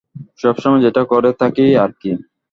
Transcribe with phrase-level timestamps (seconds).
[0.37, 2.11] সবসময় যেটা করে থাকি আরকি।